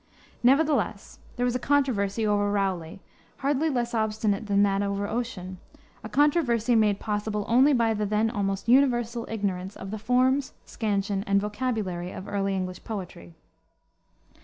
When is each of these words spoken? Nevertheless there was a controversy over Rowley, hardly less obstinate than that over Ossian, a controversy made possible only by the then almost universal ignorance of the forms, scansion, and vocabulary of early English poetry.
Nevertheless 0.41 1.19
there 1.35 1.45
was 1.45 1.53
a 1.55 1.59
controversy 1.59 2.25
over 2.25 2.51
Rowley, 2.51 3.01
hardly 3.37 3.69
less 3.69 3.93
obstinate 3.93 4.47
than 4.47 4.63
that 4.63 4.81
over 4.81 5.05
Ossian, 5.07 5.57
a 6.03 6.09
controversy 6.09 6.73
made 6.73 6.99
possible 6.99 7.45
only 7.47 7.71
by 7.71 7.93
the 7.93 8.07
then 8.07 8.31
almost 8.31 8.67
universal 8.67 9.27
ignorance 9.29 9.75
of 9.75 9.91
the 9.91 9.99
forms, 9.99 10.53
scansion, 10.65 11.23
and 11.27 11.39
vocabulary 11.39 12.11
of 12.11 12.27
early 12.27 12.55
English 12.55 12.83
poetry. 12.83 13.35